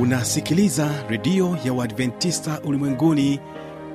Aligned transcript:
unasikiliza 0.00 0.88
redio 1.08 1.58
ya 1.64 1.72
uadventista 1.72 2.60
ulimwenguni 2.64 3.40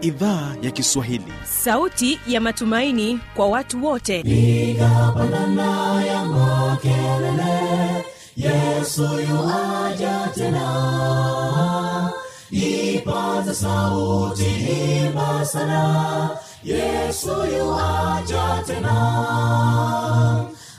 idhaa 0.01 0.55
ya 0.61 0.71
kiswahili. 0.71 1.33
Sauti 1.63 2.19
ya 2.27 2.41
matumaini 2.41 3.19
kwa 3.35 3.47
watu 3.47 3.85
wote. 3.85 4.19
Ikapandana 4.19 6.03
ya 6.05 6.25
makelele 6.25 8.05
yesu 8.37 9.03
yuaja 9.29 10.29
tena. 10.35 12.11
Ipaza 12.51 13.53
sauti 13.55 14.43
himba 14.43 15.45
sana 15.45 16.29
yesu 16.63 17.29
yuaja 17.57 18.63
tena. 18.67 18.95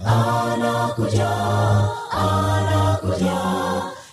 Anakuja 0.07 1.31
anakuja 2.11 3.35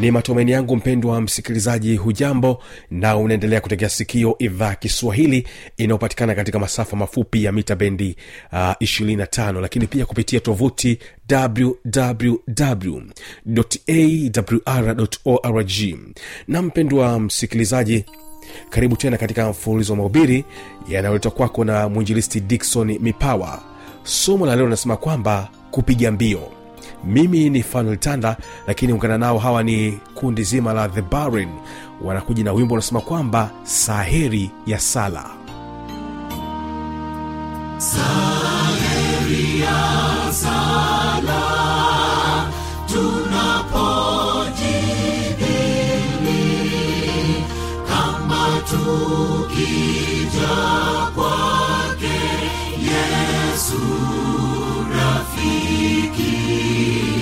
ni 0.00 0.10
matumaini 0.10 0.50
yangu 0.50 0.76
mpendwa 0.76 1.20
msikilizaji 1.20 1.96
hujambo 1.96 2.62
na 2.90 3.16
unaendelea 3.16 3.60
kutegea 3.60 3.88
sikio 3.88 4.36
idhaa 4.38 4.74
kiswahili 4.74 5.46
inayopatikana 5.76 6.34
katika 6.34 6.58
masafa 6.58 6.96
mafupi 6.96 7.44
ya 7.44 7.52
mita 7.52 7.76
bendi 7.76 8.16
uh, 8.52 8.58
25 8.58 9.60
lakini 9.60 9.86
pia 9.86 10.06
kupitia 10.06 10.40
tovuti 10.40 10.98
wwwawr 11.30 13.04
na 16.48 16.62
mpendwa 16.62 17.20
msikilizaji 17.20 18.04
karibu 18.70 18.96
tena 18.96 19.16
katika 19.16 19.48
mfululizo 19.50 19.92
wa 19.92 19.96
mahubiri 19.96 20.44
yanayoletwa 20.88 21.30
kwako 21.30 21.64
na 21.64 21.88
mwinjilisti 21.88 22.40
dikson 22.40 22.98
mipawa. 23.00 23.62
Somo 24.02 24.46
la 24.46 24.56
leo 24.56 24.64
linasema 24.64 24.96
kwamba 24.96 25.48
kupiga 25.70 26.12
mbio 26.12 26.57
mimi 27.04 27.50
ni 27.50 27.62
fanuel 27.62 27.96
tanda 27.98 28.36
lakini 28.66 28.92
ungana 28.92 29.18
nao 29.18 29.38
hawa 29.38 29.62
ni 29.62 29.98
kundi 30.14 30.42
zima 30.42 30.72
la 30.72 30.88
the 30.88 31.02
barin 31.02 31.48
wanakuja 32.02 32.44
na 32.44 32.52
wimbo 32.52 32.74
unasema 32.74 33.00
kwamba 33.00 33.50
saheri 33.62 34.50
ya 34.66 34.78
sala 34.80 35.30
keep. 56.06 57.17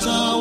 ta 0.00 0.39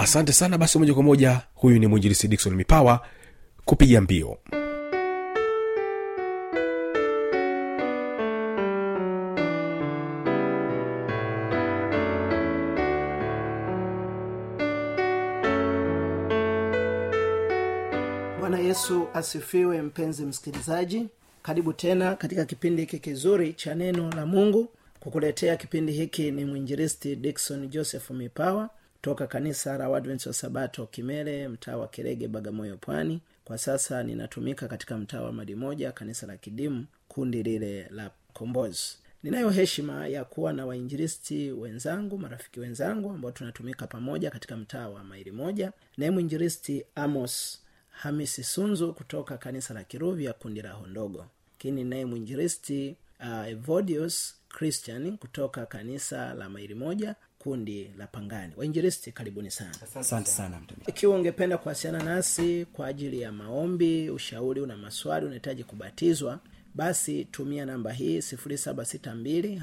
asante 0.00 0.32
sana 0.32 0.58
basi 0.58 0.78
moja 0.78 0.94
kwa 0.94 1.02
moja 1.02 1.40
huyu 1.54 1.78
ni 1.78 1.86
mwinjilisi 1.86 2.28
dikson 2.28 2.54
mipawa 2.54 3.06
kupiga 3.64 4.00
mbio. 4.00 4.38
Bwana 18.40 18.58
yesu 18.58 19.08
asifiwe 19.14 19.82
mpenzi 19.82 20.24
msikilizaji. 20.26 21.06
Karibu 21.42 21.72
tena 21.72 22.14
katika 22.16 22.44
kipindi 22.44 22.82
hiki 22.82 22.98
kizuri 22.98 23.52
cha 23.52 23.74
neno 23.74 24.10
la 24.12 24.26
mungu. 24.26 24.68
Kukuletea 25.00 25.56
kipindi 25.56 25.92
hiki 25.92 26.30
ni 26.30 26.44
mwinjiristi 26.44 27.16
dikson 27.16 27.68
joseph 27.68 28.10
mipawa 28.10 28.70
toka 29.02 29.26
kanisa 29.26 29.78
la 29.78 29.88
wadvents 29.88 30.26
wa 30.26 30.32
sabato 30.32 30.86
kimele 30.86 31.48
mtaa 31.48 31.76
wa 31.76 31.88
Kerege, 31.88 32.28
bagamoyo 32.28 32.76
pwani. 32.76 33.20
Kwa 33.44 33.58
sasa 33.58 34.02
ninatumika 34.02 34.68
katika 34.68 34.98
mtaa 34.98 35.20
wa 35.22 35.32
madi 35.32 35.54
moja 35.54 35.92
kanisa 35.92 36.26
la 36.26 36.36
kidimu 36.36 36.86
kundi 37.08 37.42
lile 37.42 37.88
la 37.90 38.10
kombozi. 38.32 38.96
Ninayo 39.22 39.50
heshima 39.50 40.06
ya 40.08 40.24
kuwa 40.24 40.52
na 40.52 40.66
wainjilisti 40.66 41.52
wenzangu 41.52 42.18
marafiki 42.18 42.60
wenzangu 42.60 43.10
ambao 43.10 43.30
tunatumika 43.32 43.86
pamoja 43.86 44.30
katika 44.30 44.56
mtaa 44.56 44.88
wa 44.88 45.04
maili 45.04 45.30
moja. 45.30 45.72
Naye 45.96 46.10
mwinjilisti 46.10 46.84
amos 46.94 47.62
hamisi 47.90 48.44
sunzu 48.44 48.94
kutoka 48.94 49.38
kanisa 49.38 49.74
la 49.74 49.84
kiruvya 49.84 50.32
kundi 50.32 50.62
la 50.62 50.72
hondogo. 50.72 51.26
Lakini 51.52 51.84
naye 51.84 52.04
mwinjilisti 52.06 52.96
uh, 53.20 53.48
evodius 53.48 54.34
christian 54.48 55.16
kutoka 55.18 55.66
kanisa 55.66 56.34
la 56.34 56.48
maili 56.48 56.74
moja 56.74 57.14
kundi 57.44 57.90
la 57.98 58.06
pangani. 58.06 58.52
Wainjilisti 58.56 59.12
karibuni 59.12 59.50
sana. 59.50 59.74
Asante 59.94 60.30
sana. 60.30 60.60
Ikiwa 60.86 61.16
ungependa 61.16 61.58
kuwasiliana 61.58 62.04
nasi 62.04 62.64
kwa 62.72 62.86
ajili 62.86 63.20
ya 63.20 63.32
maombi 63.32 64.10
ushauri 64.10 64.60
una 64.60 64.76
maswali 64.76 65.26
unahitaji 65.26 65.64
kubatizwa 65.64 66.40
basi 66.74 67.24
tumia 67.24 67.66
namba 67.66 67.92
hii 67.92 68.18
762 68.18 69.60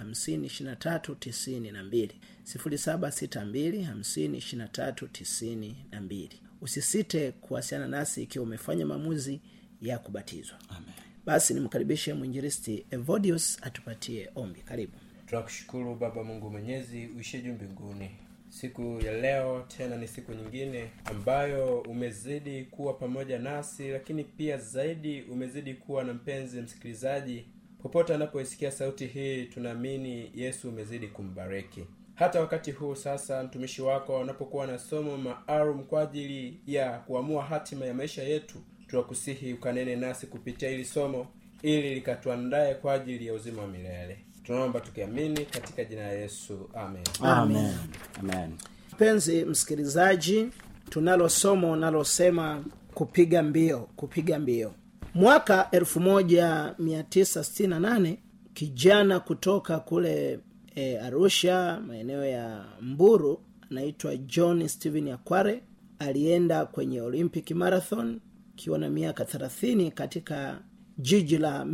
762 5.25 6.29
usisite 6.61 7.31
kuwasiliana 7.31 7.87
nasi 7.87 8.23
ikiwa 8.23 8.43
umefanya 8.45 8.85
maamuzi 8.85 9.41
ya 9.81 9.97
kubatizwa. 9.99 10.57
Amen. 10.69 10.93
basi 11.25 11.53
nimkaribishe 11.53 12.13
mwinjiristi 12.13 12.85
evodius 12.91 13.57
atupatie 13.61 14.29
ombi. 14.35 14.59
Karibu 14.61 14.93
tunakushukuru 15.27 15.95
baba 15.95 16.23
mungu 16.23 16.49
mwenyezi 16.49 17.07
uishie 17.17 17.41
juu 17.41 17.53
mbinguni. 17.53 18.11
Siku 18.49 18.99
ya 19.05 19.13
leo 19.21 19.65
tena 19.77 19.97
ni 19.97 20.07
siku 20.07 20.33
nyingine 20.33 20.89
ambayo 21.05 21.79
umezidi 21.81 22.63
kuwa 22.63 22.93
pamoja 22.93 23.39
nasi 23.39 23.87
lakini 23.89 24.23
pia 24.23 24.57
zaidi 24.57 25.21
umezidi 25.21 25.73
kuwa 25.73 26.03
na 26.03 26.13
mpenzi 26.13 26.61
msikilizaji. 26.61 27.45
Popote 27.81 28.13
anapoisikia 28.15 28.71
sauti 28.71 29.05
hii 29.07 29.45
tunaamini 29.45 30.31
yesu 30.35 30.69
umezidi 30.69 31.07
kumbariki. 31.07 31.83
Hata 32.15 32.39
wakati 32.39 32.71
huu 32.71 32.95
sasa 32.95 33.43
mtumishi 33.43 33.81
wako 33.81 34.21
anapokuwa 34.21 34.67
na 34.67 34.79
somo 34.79 35.17
maalum 35.17 35.83
kwa 35.83 36.01
ajili 36.01 36.61
ya 36.67 36.99
kuamua 36.99 37.43
hatima 37.43 37.85
ya 37.85 37.93
maisha 37.93 38.23
yetu 38.23 38.57
tunakusihi 38.87 39.53
ukanene 39.53 39.95
nasi 39.95 40.27
kupitia 40.27 40.69
hili 40.69 40.85
somo 40.85 41.27
ili 41.61 41.95
likatuandaye 41.95 42.75
kwa 42.75 42.93
ajili 42.93 43.27
ya 43.27 43.33
uzima 43.33 43.61
wa 43.61 43.67
milele 43.67 44.17
tunaomba 44.47 44.79
tukiamini 44.79 45.45
katika 45.45 45.83
jina 45.83 46.01
la 46.01 46.11
yesu. 46.11 46.69
Amen. 46.73 47.03
Amen. 47.21 47.73
Amen. 48.19 48.51
Mpenzi 48.93 49.45
msikilizaji 49.45 50.47
tunalo 50.89 51.29
somo 51.29 51.71
unalosema 51.71 52.63
kupiga 52.93 53.43
mbio 53.43 53.79
kupiga 53.95 54.39
mbio. 54.39 54.73
Mwaka 55.13 55.69
1968 55.71 58.17
kijana 58.53 59.19
kutoka 59.19 59.79
kule 59.79 60.39
e, 60.75 60.97
arusha 60.97 61.81
maeneo 61.87 62.25
ya 62.25 62.65
mburu 62.81 63.41
anaitwa 63.71 64.17
john 64.17 64.67
stephen 64.67 65.07
akware 65.07 65.63
alienda 65.99 66.65
kwenye 66.65 67.01
olympic 67.01 67.51
marathon 67.51 68.19
akiwa 68.53 68.77
na 68.79 68.89
miaka 68.89 69.23
30 69.23 69.91
katika 69.91 70.59
jiji 70.97 71.37
la 71.37 71.65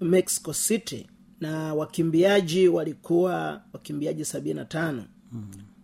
mexico 0.00 0.52
city 0.52 1.06
na 1.40 1.74
wakimbiaji 1.74 2.68
walikuwa 2.68 3.62
wakimbiaji 3.72 4.22
75 4.22 5.02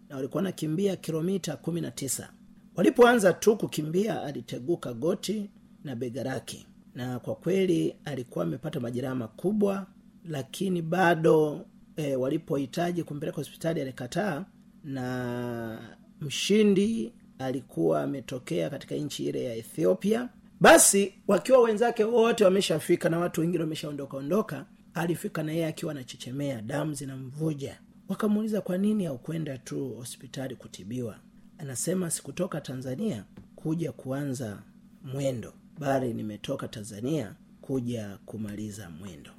na 0.09 0.16
walikuwa 0.16 0.42
nakimbia 0.42 0.97
kilomita 0.97 1.54
19 1.54 2.28
walipoanza 2.76 3.33
tu 3.33 3.57
kukimbia 3.57 4.23
aliteguka 4.23 4.92
goti 4.92 5.50
na 5.85 5.97
bega 5.97 6.25
lake. 6.25 6.66
Na 6.95 7.19
kwa 7.19 7.35
kweli 7.35 7.97
alikuwa 8.04 8.45
amepata 8.45 8.80
majeraha 8.80 9.14
makubwa 9.14 9.87
lakini 10.25 10.83
bado 10.83 11.64
e, 11.97 12.16
walipohitaji 12.16 13.02
kumpeleka 13.02 13.37
hospitali 13.37 13.80
alikataa. 13.80 14.45
Na 14.85 15.78
mshindi 16.21 17.12
alikuwa 17.38 18.02
ametokea 18.02 18.71
katika 18.71 18.95
nchi 18.95 19.25
ile 19.26 19.45
ya 19.45 19.54
ethiopia. 19.54 20.28
Basi 20.61 21.14
wakiwa 21.28 21.59
wenzake 21.61 22.04
wote 22.04 22.45
wameshafika 22.45 23.09
na 23.09 23.19
watu 23.19 23.40
wengine 23.40 23.62
wameshaondoka 23.62 24.16
ondoka 24.16 24.66
alifika 25.00 25.42
na 25.42 25.52
yeye 25.52 25.66
akiwa 25.66 25.92
anachechemea 25.92 26.62
damu 26.62 26.95
zinamvuja. 26.95 27.80
Wakamuuliza 28.09 28.61
kwa 28.61 28.78
nini 28.78 29.04
haukwenda 29.04 29.59
tu 29.59 29.88
hospitali 29.88 30.57
kutibiwa? 30.57 31.16
Anasema 31.59 32.11
sikutoka 32.11 32.61
tanzania 32.61 33.25
kuja 33.57 33.92
kuanza 33.92 34.62
mwendo 35.04 35.52
bali 35.78 36.14
nimetoka 36.14 36.69
tanzania 36.69 37.35
kuja 37.61 38.19
kumaliza 38.26 38.90
mwendo. 38.90 39.30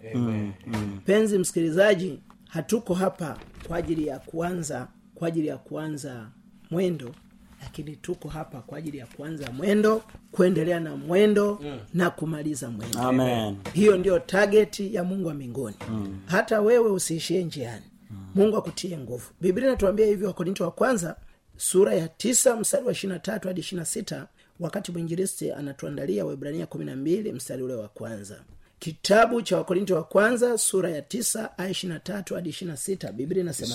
Mpenzi 0.97 1.37
msikilizaji 1.37 2.19
hatuko 2.49 2.93
hapa 2.93 3.39
kwa 3.67 3.77
ajili 3.77 4.07
ya 4.07 4.19
kuanza 4.19 4.87
kwa 5.15 5.27
ajili 5.27 5.47
ya 5.47 5.57
kuanza 5.57 6.31
mwendo 6.71 7.15
lakini 7.61 7.95
tuko 7.95 8.29
hapa 8.29 8.61
kwa 8.61 8.77
ajili 8.77 8.97
ya 8.97 9.05
kuanza 9.05 9.51
mwendo 9.51 10.03
kuendelea 10.31 10.79
na 10.79 10.95
mwendo 10.95 11.59
mm. 11.61 11.79
na 11.93 12.09
kumaliza 12.09 12.69
mwendo. 12.69 12.99
Amen. 12.99 13.55
Hiyo 13.73 13.97
ndiyo 13.97 14.19
tageti 14.19 14.95
ya 14.95 15.03
mungu 15.03 15.27
wa 15.27 15.33
mbinguni. 15.33 15.75
Mm. 15.89 16.19
hata 16.25 16.61
wewe 16.61 16.91
usiishie 16.91 17.43
njiani. 17.43 17.85
Mm. 18.11 18.17
mungu 18.35 18.57
akutie 18.57 18.97
nguvu. 18.97 19.25
Biblia 19.41 19.67
inatuambia 19.67 20.05
hivyo 20.05 20.27
wakorinto 20.27 20.63
wa 20.63 20.71
kwanza 20.71 21.15
sura 21.57 21.93
ya 21.93 22.07
tisa 22.07 22.55
mstari 22.55 22.85
wa 22.85 22.91
ishirina 22.91 23.19
tatu 23.19 23.47
hadi 23.47 23.59
ishirina 23.59 23.85
sita 23.85 24.27
wakati 24.59 24.91
mwinjilisti 24.91 25.51
anatuandalia 25.51 26.25
waibrania 26.25 26.65
kumi 26.65 26.85
na 26.85 26.95
mbili 26.95 27.31
mstari 27.31 27.63
ule 27.63 27.73
wa 27.73 27.87
kwanza. 27.87 28.35
Kitabu 28.79 29.41
cha 29.41 29.57
wakorinto 29.57 29.95
wa 29.95 30.03
kwanza 30.03 30.57
sura 30.57 30.89
ya 30.89 31.01
tisa 31.01 31.57
aya 31.57 31.69
ishirina 31.69 31.99
tatu 31.99 32.35
hadi 32.35 32.49
ishirina 32.49 32.77
sita. 32.77 33.11
Biblia 33.11 33.41
inasema 33.43 33.69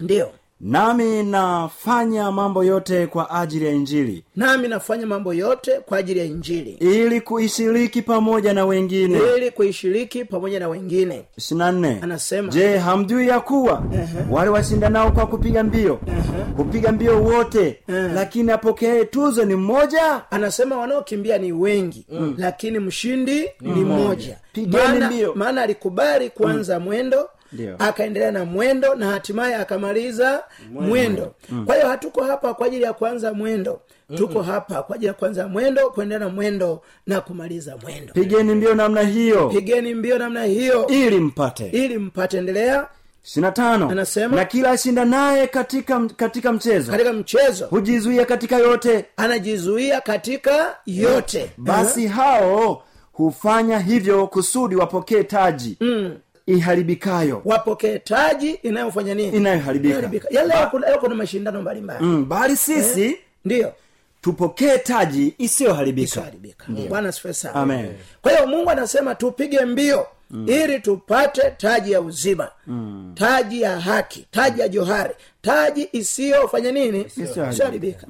ndiyo 0.00 0.32
nami 0.60 1.22
nafanya 1.22 2.30
mambo 2.32 2.64
yote 2.64 3.06
kwa 3.06 3.30
ajili 3.30 3.64
ya 3.66 3.72
injili. 3.72 4.24
Nami 4.36 4.68
nafanya 4.68 5.06
mambo 5.06 5.34
yote 5.34 5.70
kwa 5.86 5.98
ajili 5.98 6.18
ya 6.20 6.24
injili. 6.26 6.70
Ili 6.80 7.20
kuishiriki 7.20 8.02
pamoja 8.02 8.52
na 8.54 8.66
wengine. 8.66 9.18
Ili 9.36 9.50
kuishiriki 9.50 10.24
pamoja 10.24 10.60
na 10.60 10.68
wengine. 10.68 11.24
24 11.38 11.96
Anasema. 12.02 12.48
je 12.52 12.76
hamjui 12.76 13.28
ya 13.28 13.40
kuwa 13.40 13.82
wale 14.30 14.50
washindanao 14.50 15.12
kwa 15.12 15.26
kupiga 15.26 15.64
mbio 15.64 16.00
kupiga 16.56 16.92
mbio 16.92 17.22
wote 17.22 17.80
lakini 18.14 18.50
apokee 18.52 19.04
tuzo 19.04 19.44
ni 19.44 19.54
mmoja? 19.54 20.22
Anasema 20.30 20.76
wanaokimbia 20.76 21.38
ni 21.38 21.52
wengi 21.52 22.06
mm. 22.10 22.34
lakini 22.38 22.78
mshindi 22.78 23.48
ni 23.60 23.70
mmoja. 23.72 24.38
Pigeni 24.52 25.04
mbio. 25.06 25.34
maana 25.34 25.62
alikubali 25.62 26.30
kuanza 26.30 26.80
mwendo 26.80 27.16
Ndio. 27.16 27.28
Akaendelea 27.78 28.32
na 28.32 28.44
mwendo 28.44 28.94
na 28.94 29.06
hatimaye 29.10 29.54
akamaliza 29.54 30.42
mwendo. 30.70 31.34
kwa 31.66 31.74
hiyo 31.74 31.88
hatuko 31.88 32.24
hapa 32.24 32.54
kwa 32.54 32.66
ajili 32.66 32.82
ya 32.82 32.92
kuanza 32.92 33.32
mwendo. 33.34 33.80
Tuko 34.16 34.42
hapa 34.42 34.82
kwa 34.82 34.94
ajili 34.96 35.06
ya 35.06 35.14
kuanza 35.14 35.48
mwendo 35.48 35.90
kuendelea 35.90 36.18
na 36.18 36.28
mwendo 36.28 36.82
na 37.06 37.20
kumaliza 37.20 37.76
mwendo. 37.76 38.12
Pigeni 38.12 38.54
mbio 38.54 38.74
namna 38.74 39.00
hiyo. 39.02 39.48
Pigeni 39.48 39.94
mbio 39.94 40.18
namna 40.18 40.44
hiyo. 40.44 40.86
Ili 40.86 41.20
mpate. 41.20 41.66
Ili 41.68 41.98
mpate 41.98 42.38
endelea. 42.38 42.88
25 43.24 43.90
Anasema. 43.90 44.36
na 44.36 44.44
kila 44.44 44.70
ashindanaye 44.70 45.46
katika 45.46 46.00
katika 46.16 46.52
mchezo 46.52 46.92
katika 46.92 47.12
mchezo 47.12 47.66
hujizuia 47.66 48.24
katika 48.24 48.56
yote. 48.58 49.04
anajizuia 49.16 50.00
katika 50.00 50.76
yote. 50.86 51.50
Basi 51.56 52.06
hao 52.06 52.82
hufanya 53.12 53.78
hivyo 53.78 54.26
kusudi 54.26 54.76
wapokee 54.76 55.22
taji. 55.22 55.76
Mm. 55.80 56.16
Iharibikayo. 56.46 57.42
Wapokee 57.44 57.98
taji 57.98 58.50
inayofanya 58.50 59.14
nini? 59.14 59.36
Inayoharibika. 59.36 59.94
Inaharibika. 60.30 60.66
Kuna, 61.00 61.14
mashindano 61.14 61.60
mbalimbali. 61.62 62.04
Mm, 62.04 62.24
bali 62.28 62.56
sisi 62.56 63.16
ndiyo 63.44 63.72
tupokee 64.20 64.78
taji 64.78 65.34
isiyoharibika. 65.38 66.22
Bwana 66.88 67.12
sana. 67.12 67.88
Kwa 68.22 68.32
hiyo 68.32 68.46
mungu 68.46 68.70
anasema 68.70 69.14
tupige 69.14 69.60
mbio 69.64 70.06
ili 70.46 70.80
tupate 70.80 71.50
taji 71.50 71.92
ya 71.92 72.00
uzima 72.00 72.48
taji 73.14 73.62
ya 73.62 73.80
haki 73.80 74.26
taji 74.30 74.60
ya 74.60 74.68
johari 74.68 75.14
taji 75.42 75.88
isiyofanya 75.92 76.72
nini? 76.72 77.00
Isiyoharibika. 77.16 78.06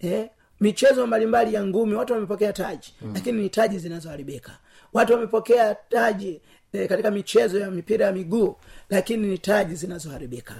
Eh, 0.00 0.28
michezo 0.60 1.06
mbalimbali 1.06 1.54
ya 1.54 1.66
ngumi 1.66 1.94
watu 1.94 2.12
wamepokea 2.12 2.52
taji 2.52 2.94
lakini 3.14 3.42
ni 3.42 3.48
taji 3.48 3.78
zinazoharibika. 3.78 4.52
Watu 4.92 5.12
wamepokea 5.12 5.76
taji 5.88 6.40
eh, 6.72 6.88
katika 6.88 7.10
michezo 7.10 7.58
ya 7.58 7.70
mipira 7.70 8.06
ya 8.06 8.12
miguu 8.12 8.56
lakini 8.90 9.26
ni 9.28 9.38
taji 9.38 9.74
zinazoharibika. 9.74 10.54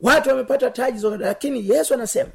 Watu 0.00 0.28
wamepata 0.28 0.70
taji 0.70 0.98
zote 0.98 1.24
lakini 1.24 1.68
yesu 1.70 1.94
anasema 1.94 2.30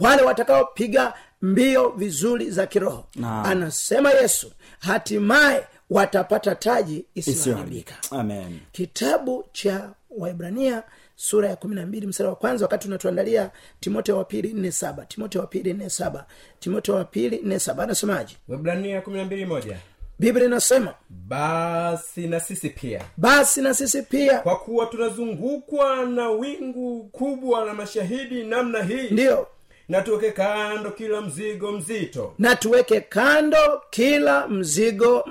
wale 0.00 0.22
watakaopiga 0.22 1.14
mbio 1.42 1.88
vizuri 1.88 2.50
za 2.50 2.66
kiroho 2.66 3.06
nah. 3.14 3.46
anasema 3.48 4.10
yesu 4.10 4.52
hatimaye 4.78 5.64
watapata 5.90 6.54
taji 6.54 7.04
isiyoharibika. 7.14 7.94
Amen. 8.10 8.60
Kitabu 8.72 9.44
cha 9.52 9.90
waibrania 10.10 10.82
sura 11.16 11.48
ya 11.48 11.56
kumi 11.56 11.74
na 11.74 11.86
mbili 11.86 12.06
msara 12.06 12.30
wa 12.30 12.36
kwanza 12.36 12.64
wakati 12.64 12.88
unatuandalia 12.88 13.50
timoteo 13.80 14.16
wa 14.16 14.24
pili 14.24 14.52
nne 14.52 14.72
saba. 14.72 15.04
Timoteo 15.06 15.40
wa 15.40 15.46
pili 15.46 15.72
nne 15.74 15.90
saba. 15.90 16.26
Timoteo 16.60 16.94
wa 16.94 17.04
pili 17.04 17.40
nne 17.44 17.58
saba 17.58 17.82
anasemaje? 17.82 18.36
Webrania 18.48 19.00
kumi 19.00 19.18
na 19.18 19.24
mbili 19.24 19.46
moja 19.46 19.78
biblia 20.20 20.46
inasema 20.46 20.94
basi 21.10 22.26
na 22.26 22.40
sisi 22.40 22.68
pia. 22.70 23.00
Basi 23.16 23.62
na 23.62 23.74
sisi 23.74 24.02
pia. 24.02 24.38
Kwa 24.38 24.56
kuwa 24.56 24.86
tunazungukwa 24.86 26.06
na 26.06 26.30
wingu 26.30 27.04
kubwa 27.12 27.64
la 27.64 27.74
mashahidi 27.74 28.44
namna 28.44 28.82
hii. 28.82 29.10
Ndiyo 29.10 29.46
na 29.90 30.02
tuweke 30.02 30.30
kando 30.30 30.90
kila 30.90 31.20
mzigo 31.20 31.72
mzito. 31.72 32.34
Na 32.38 32.56
tuweke 32.56 33.00
kando 33.00 33.82
kila 33.90 34.48
mzigo 34.48 35.24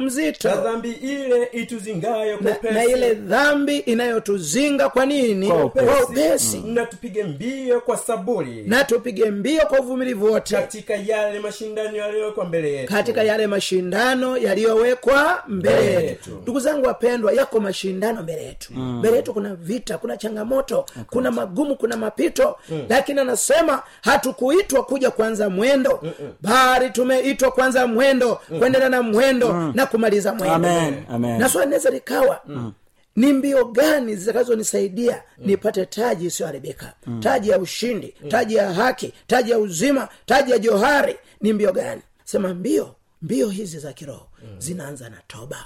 na 0.44 0.56
dhambi 0.56 0.92
ile 0.92 1.50
ituzingayo 1.52 2.38
kwa 2.38 2.46
na, 2.52 2.58
upesi. 2.58 2.74
na 2.74 2.86
ile 2.86 3.14
dhambi 3.14 3.78
inayotuzinga 3.78 4.90
kwa 4.90 5.06
nini? 5.06 5.48
Kwa 5.48 5.66
upesi. 5.66 6.58
natupige 6.58 6.74
na 6.74 6.86
tupige 6.86 7.24
mbio 7.24 7.82
kwa 7.82 7.98
saburi. 7.98 8.64
Na 8.68 8.84
tupige 8.84 9.32
mbio 9.32 9.66
kwa 9.66 9.80
uvumilivu 9.80 10.26
wote. 10.32 10.56
Katika 10.56 10.94
yale 10.96 11.40
mashindano 11.40 11.98
yaliyowekwa 11.98 12.46
mbele 12.46 12.74
yetu. 12.74 12.94
Katika 12.94 13.24
yale 13.24 13.48
mashindano 13.48 14.38
yaliyowekwa 14.38 15.44
mbele 15.48 15.94
yetu. 16.04 16.30
ndugu 16.42 16.60
zangu 16.60 16.86
wapendwa 16.86 17.34
yako 17.34 17.60
mashindano 17.60 18.24
mbele 18.24 18.44
yetu. 18.46 18.74
Mbele 18.74 19.16
yetu 19.16 19.34
kuna 19.34 19.56
vita 19.56 19.98
kuna 19.98 20.18
changamoto 20.18 20.86
kuna 21.10 21.32
magumu 21.32 21.76
kuna 21.76 21.98
mapito. 21.98 22.56
Lakini 22.90 23.20
anasema 23.20 23.84
hatukuitwa 24.50 24.84
kuja 24.86 25.12
kwanza 25.12 25.50
mwendo. 25.50 26.04
Bali 26.42 26.90
tumeitwa 26.90 27.52
kwanza 27.52 27.88
mwendo 27.88 28.36
kuendelea 28.60 28.90
na 28.90 29.02
mwendo 29.02 29.72
na 29.76 29.86
kumaliza 29.86 30.34
mwendo. 30.34 30.56
Amen, 30.56 31.04
amen. 31.10 31.40
na 31.40 31.50
swali 31.50 31.66
linaweza 31.66 31.90
likawa 31.90 32.42
ni 33.16 33.34
mbio 33.34 33.66
gani 33.66 34.16
zitakazonisaidia 34.16 35.24
nipate 35.38 35.86
taji 35.86 36.26
isiyoharibika? 36.26 36.94
Taji 37.20 37.50
ya 37.50 37.60
ushindi 37.60 38.16
taji 38.28 38.56
ya 38.56 38.74
haki 38.74 39.14
taji 39.28 39.52
ya 39.52 39.60
uzima 39.60 40.08
taji 40.26 40.52
ya 40.52 40.58
johari 40.60 41.16
ni 41.42 41.54
mbio 41.54 41.72
gani? 41.72 42.02
Sema 42.24 42.54
mbio 42.54 42.96
mbio 43.22 43.50
hizi 43.50 43.80
za 43.80 43.94
kiroho 43.94 44.28
zinaanza 44.58 45.10
na 45.10 45.18
toba. 45.28 45.58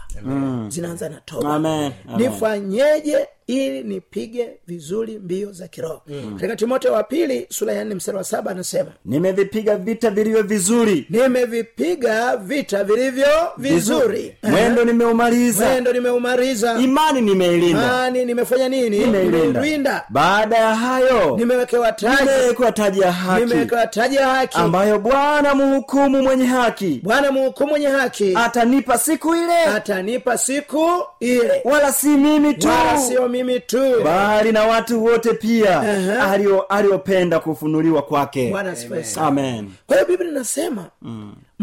Zinaanza 0.70 1.10
na 1.10 1.20
toba. 1.26 1.54
Amen, 1.56 1.92
amen. 2.08 2.30
nifanyeje 2.32 3.28
ili 3.48 3.84
nipige 3.84 4.50
vizuri 4.68 5.20
mbio 5.20 5.52
za 5.52 5.68
kiroho? 5.68 6.02
Katika 6.36 6.56
timotheo 6.56 6.94
wa 6.94 7.04
pili 7.04 7.48
sura 7.50 7.74
ya 7.74 7.84
nne 7.86 7.96
mstari 7.96 8.18
wa 8.18 8.24
saba 8.24 8.52
anasema 8.52 8.92
nimevipiga 9.06 9.76
vita 9.76 10.10
vilivyo 10.10 10.44
vizuri. 10.44 11.06
Nimevipiga 11.10 12.38
vita 12.38 12.84
vilivyo 12.84 13.28
vizuri. 13.58 14.36
Mwendo 14.44 14.86
nimeumaliza. 14.86 15.66
Mwendo 15.66 15.94
nimeumaliza. 15.94 16.80
Imani 16.80 17.22
nimeilinda. 17.22 17.80
Imani 17.84 18.26
nimefanya 18.26 18.70
nini? 18.70 19.00
Nimeilinda. 19.00 20.06
Baada 20.10 20.58
ya 20.58 20.76
hayo 20.76 21.38
nimewekewa 21.38 21.92
taji. 21.92 22.30
taji 22.74 23.00
ya 23.00 23.12
haki. 23.12 23.44
Nimewekewa 23.46 23.88
taji 23.88 24.16
ya 24.16 24.28
haki. 24.28 24.58
Ambayo 24.58 25.00
bwana 25.00 25.56
muhukumu 25.56 26.22
mwenye 26.24 26.46
haki 26.46 27.00
bwana 27.04 27.32
muhukumu 27.32 27.70
mwenye 27.70 27.88
haki 27.88 28.34
atanipa 28.64 28.98
siku 28.98 29.36
ile. 29.36 29.64
Atanipa 29.66 30.38
siku 30.38 30.90
ile. 31.20 31.62
wala 31.64 31.92
si 31.94 32.08
mimi 32.08 32.54
tu. 32.54 32.68
Wala 32.68 32.98
sio 33.00 33.30
mimi 33.30 33.60
tu. 33.60 34.02
Bali 34.04 34.52
na 34.52 34.64
watu 34.64 35.04
wote 35.06 35.34
pia 35.34 35.80
uh-huh. 35.80 36.64
aliopenda 36.70 37.40
kufunuliwa 37.40 38.02
kwake. 38.02 38.56
Amen. 39.18 39.72
Kwa 39.88 39.96
hiyo 39.96 40.08
biblia 40.08 40.30
inasema 40.32 40.86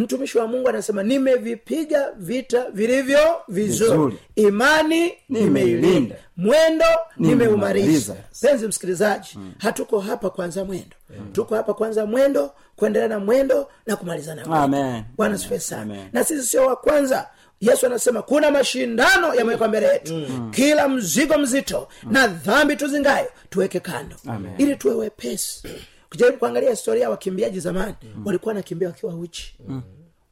mtumishi 0.01 0.39
wa 0.39 0.47
mungu 0.47 0.69
anasema 0.69 1.03
nimevipiga 1.03 2.11
vita 2.17 2.67
vilivyo 2.71 3.19
vizuri, 3.49 3.91
Vizuri. 3.91 4.19
imani 4.37 5.13
nimeilinda. 5.29 6.17
Mwendo 6.37 6.85
Nimeumaliza. 7.17 8.17
penzi 8.41 8.67
msikilizaji 8.69 9.39
hatuko 9.59 10.01
hapa 10.01 10.31
kwanza 10.31 10.65
mwendo. 10.65 10.97
Tuko 11.33 11.55
hapa 11.55 11.75
kwanza 11.75 12.07
mwendo 12.07 12.53
kuendelea 12.77 13.09
na 13.09 13.19
mwendo 13.19 13.69
na 13.87 13.97
kumalizana 13.97 14.47
mwendo. 14.47 15.05
Bwana 15.17 15.39
sana. 15.39 15.97
Na 16.13 16.25
sisi 16.25 16.47
sio 16.49 16.67
wa 16.67 16.77
kwanza. 16.77 17.27
Yesu 17.61 17.87
anasema 17.87 18.23
kuna 18.23 18.51
mashindano 18.51 19.35
yamewekwa 19.35 19.69
mbele 19.69 19.87
yetu. 19.87 20.23
Kila 20.51 20.89
mzigo 20.89 21.39
mzito 21.39 21.89
na 22.11 22.27
dhambi 22.27 22.77
tuzingayo 22.77 23.29
tuweke 23.51 23.81
kando. 23.81 24.17
Ili 24.59 24.77
tuwe 24.77 24.95
wepesi 24.95 25.63
ukijaribu 26.11 26.39
kuangalia 26.39 26.71
historia 26.71 27.03
ya 27.03 27.11
wakimbiaji 27.11 27.61
zamani 27.61 27.95
walikuwa 28.25 28.51
wanakimbia 28.51 28.89
wakiwa 28.89 29.15
uchi. 29.15 29.57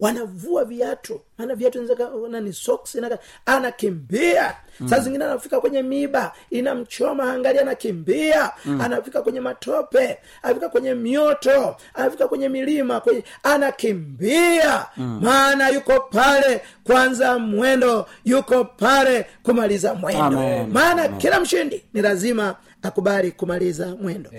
Wanavua 0.01 0.65
viatu 0.65 1.21
maana 1.39 1.55
viatu 1.55 1.79
inaweza 1.83 2.41
ni 2.41 2.53
socks 2.53 2.95
inaka 2.95 3.19
anakimbia. 3.47 4.55
Saa 4.91 4.99
zingine 4.99 5.25
anafika 5.25 5.61
kwenye 5.61 5.83
miba 5.83 6.33
inamchoma 6.51 7.33
angalia 7.33 7.63
anakimbia. 7.63 8.51
Anafika 8.81 9.23
kwenye 9.23 9.41
matope 9.41 10.19
anafika 10.43 10.69
kwenye 10.69 10.95
mioto 10.95 11.77
anafika 11.95 12.29
kwenye 12.29 12.49
milima 12.49 13.01
kwenye 13.01 13.25
anakimbia. 13.43 14.87
Maana 14.97 15.69
yuko 15.69 16.01
pale 16.01 16.61
kwanza 16.85 17.39
mwendo 17.39 18.07
yuko 18.25 18.65
pale 18.65 19.27
kumaliza 19.43 19.95
mwendo. 19.95 20.23
Amen. 20.25 20.71
maana 20.71 21.09
kila 21.09 21.41
mshindi 21.41 21.85
ni 21.95 22.03
lazima 22.03 22.57
akubali 22.83 23.33
kumaliza 23.33 23.87
mwendo 23.97 24.31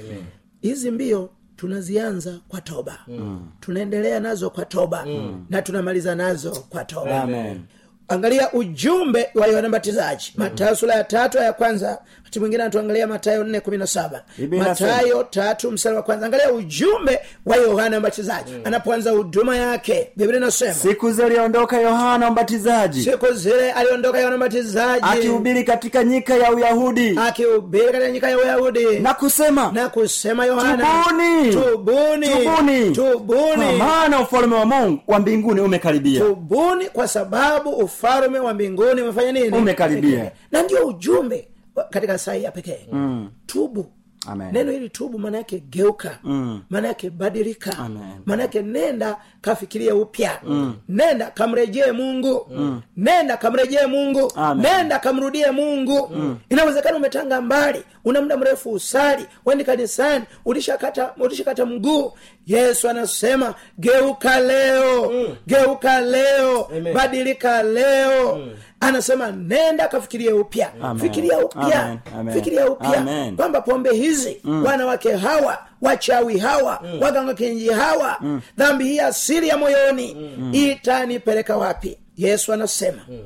hizi 0.61 0.91
mbio 0.91 1.29
tunazianza 1.55 2.39
kwa 2.47 2.61
toba 2.61 2.99
mm. 3.07 3.51
tunaendelea 3.59 4.19
nazo 4.19 4.49
kwa 4.49 4.65
toba 4.65 5.05
mm. 5.05 5.45
na 5.49 5.61
tunamaliza 5.61 6.15
nazo 6.15 6.51
kwa 6.69 6.85
toba 6.85 7.23
Amen. 7.23 7.61
Angalia 8.09 8.51
ujumbe 8.53 9.29
wa 9.35 9.47
yohana 9.47 9.69
mbatizaji. 9.69 10.33
Matayo 10.35 10.75
sura 10.75 10.95
ya 10.95 11.03
tatu 11.03 11.37
ya 11.37 11.53
kwanza. 11.53 11.97
Wakati 12.17 12.39
mwingine 12.39 12.63
anatuangalia 12.63 13.07
matayo 13.07 13.43
nne 13.43 13.59
kumi 13.59 13.77
na 13.77 13.87
saba. 13.87 14.23
Matayo 14.49 15.23
tatu 15.23 15.71
mstari 15.71 15.95
wa 15.95 16.01
kwanza. 16.03 16.25
Angalia 16.25 16.51
ujumbe 16.53 17.19
wa 17.45 17.55
yohana 17.57 17.99
mbatizaji. 17.99 18.51
Anapoanza 18.63 19.11
huduma 19.11 19.57
yake 19.57 20.11
biblia 20.15 20.37
inasema 20.37 20.73
siku 20.73 21.11
ziliondoka 21.11 21.81
yohana 21.81 22.29
mbatizaji. 22.31 23.03
Siku 23.03 23.33
zile 23.33 23.71
aliondoka 23.71 24.19
yohana 24.19 24.37
mbatizaji. 24.37 25.05
Akihubiri 25.11 25.63
katika 25.63 26.03
nyika 26.03 26.35
ya 26.35 26.51
uyahudi. 26.53 27.19
Akihubiri 27.27 27.85
katika 27.85 28.11
nyika 28.11 28.29
ya 28.29 28.37
uyahudi. 28.37 28.99
Na 28.99 29.13
kusema 29.13 29.71
na 29.71 29.89
kusema 29.89 30.45
yohana 30.45 30.85
Tubuni! 30.85 31.53
tubuni 31.53 32.27
Tubuni! 32.27 32.95
kwa 32.95 33.13
tubuni 33.13 33.77
maana 33.77 34.19
ufalme 34.19 34.55
wa 34.55 34.65
mungu 34.65 34.99
wa 35.07 35.19
mbinguni 35.19 35.61
umekaribia. 35.61 36.19
Tubuni 36.21 36.85
kwa 36.85 37.07
sababu 37.07 37.69
ufalme 38.03 38.39
wa 38.39 38.53
mbinguni 38.53 39.01
umefanya 39.01 39.31
nini 39.31 39.57
Umekaribia. 39.57 40.31
na 40.51 40.63
ndio 40.63 40.87
ujumbe 40.87 41.47
katika 41.89 42.17
saa 42.17 42.33
hii 42.33 42.43
ya 42.43 42.51
pekee 42.51 42.87
mm. 42.91 43.31
tubu 43.45 43.91
Amen. 44.27 44.51
neno 44.53 44.71
hili 44.71 44.89
tubu 44.89 45.19
maana 45.19 45.37
yake 45.37 45.59
geuka 45.59 46.19
mm. 46.23 46.61
maana 46.69 46.87
yake 46.87 47.09
badilika 47.09 47.89
maana 48.25 48.41
yake 48.41 48.61
nenda 48.61 49.17
kafikirie 49.41 49.91
upya 49.91 50.39
mm. 50.43 50.75
nenda 50.89 51.25
kamrejee 51.31 51.91
mungu 51.91 52.47
mm. 52.51 52.81
nenda 52.97 53.37
kamrejee 53.37 53.85
mungu 53.85 54.31
Amen. 54.35 54.65
nenda 54.71 54.99
kamrudie 54.99 55.51
mungu 55.51 56.09
mm. 56.15 56.37
inawezekana 56.49 56.97
umetanga 56.97 57.41
mbali 57.41 57.83
una 58.05 58.21
muda 58.21 58.37
mrefu 58.37 58.71
usali 58.71 59.25
wendi 59.45 59.63
kanisani 59.63 60.25
ulishakata 60.45 61.13
ulishakata 61.17 61.65
mguu 61.65 62.11
yesu 62.47 62.89
anasema 62.89 63.55
geuka 63.77 64.39
leo 64.39 65.11
mm. 65.11 65.35
geuka 65.47 66.01
leo 66.01 66.65
Amen. 66.77 66.93
badilika 66.93 67.63
leo 67.63 68.35
mm. 68.35 68.51
Anasema 68.79 69.31
nenda 69.31 69.87
kafikirie 69.87 70.31
upya 70.33 70.71
fikiria 71.01 71.39
upya 71.45 71.97
fikiria 72.33 72.69
upya 72.69 73.31
kwamba 73.35 73.61
pombe 73.61 73.93
hizi 73.93 74.37
mm. 74.43 74.65
wanawake 74.65 75.11
hawa 75.15 75.57
wachawi 75.81 76.37
hawa 76.39 76.79
mm. 76.83 77.01
waganga 77.01 77.33
kinji 77.33 77.69
hawa 77.69 78.17
mm. 78.21 78.41
dhambi 78.57 78.83
hii 78.83 78.99
asili 78.99 79.47
ya 79.47 79.57
moyoni 79.57 80.15
mm. 80.37 80.53
itanipeleka 80.55 81.57
wapi 81.57 81.97
yesu 82.17 82.53
anasema 82.53 83.01
mm. 83.09 83.19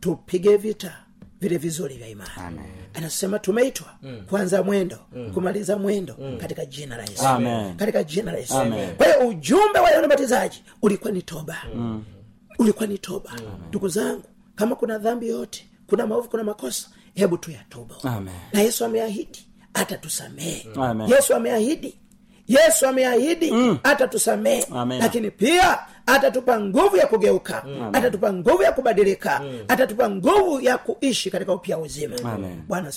tupige 0.00 0.56
vita 0.56 0.92
vile 1.40 1.56
vizuri 1.58 1.94
vya 1.94 2.08
imani 2.08 2.30
anasema 2.94 3.38
tumeitwa 3.38 3.86
mm. 4.02 4.22
kuanza 4.28 4.62
mwendo 4.62 4.98
mm. 5.12 5.30
kumaliza 5.34 5.78
mwendo 5.78 6.16
mm. 6.20 6.38
katika 6.38 6.64
jina 6.66 6.96
la 6.96 7.02
yesu 7.02 7.26
Amen. 7.26 7.76
katika 7.76 8.04
jina 8.04 8.32
la 8.32 8.38
yesu 8.38 8.54
kwa 8.96 9.06
hiyo 9.06 9.28
ujumbe 9.28 9.78
wa 9.78 9.88
yohana 9.90 10.06
mbatizaji 10.06 10.62
ulikuwa 10.82 11.12
ni 11.12 11.22
toba 11.22 11.56
mm. 11.74 12.04
ulikuwa 12.58 12.86
ni 12.86 12.98
toba 12.98 13.30
ndugu 13.68 13.88
zangu 13.88 14.22
kama 14.54 14.76
kuna 14.76 14.98
dhambi 14.98 15.28
yoyote 15.28 15.66
kuna 15.86 16.06
maovu 16.06 16.28
kuna 16.28 16.44
makosa 16.44 16.88
hebu 17.14 17.38
tuyatubu 17.38 17.94
na 18.52 18.60
yesu 18.60 18.84
ameahidi 18.84 19.46
atatusamehe. 19.74 20.66
Yesu 21.08 21.34
ameahidi 21.34 21.98
yesu 22.48 22.86
ameahidi 22.86 23.50
mm. 23.52 23.78
atatusamehe. 23.82 24.66
Lakini 24.98 25.30
pia 25.30 25.78
atatupa 26.06 26.60
nguvu 26.60 26.96
ya 26.96 27.06
kugeuka. 27.06 27.62
Mm. 27.66 27.90
atatupa 27.92 28.32
nguvu 28.32 28.62
ya 28.62 28.72
kubadilika. 28.72 29.40
Mm. 29.44 29.58
atatupa 29.68 30.10
nguvu 30.10 30.60
ya 30.60 30.78
kuishi 30.78 31.30
katika 31.30 31.52
upya 31.52 31.78
uzima. 31.78 32.16
Bwana 32.68 32.92